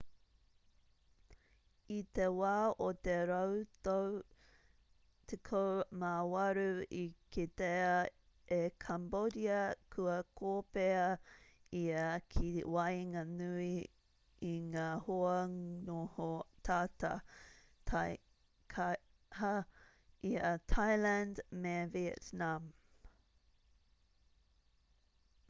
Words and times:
i 1.95 1.97
te 2.19 2.23
wā 2.35 2.51
o 2.85 2.85
te 3.07 3.17
rautau 3.29 4.05
18 5.33 6.69
i 6.99 7.01
kitea 7.37 7.91
e 8.57 8.59
cambodia 8.85 9.59
kua 9.95 10.15
kōpēa 10.41 11.05
ia 11.81 12.07
ki 12.37 12.49
waenganui 12.77 13.69
i 14.55 14.55
ngā 14.73 14.87
hoa 15.09 15.37
noho 15.91 16.31
tata 16.71 17.13
taikaha 17.93 19.53
i 20.33 20.35
a 20.55 20.57
thailand 20.75 21.47
me 21.67 21.77
vietnam 21.99 22.67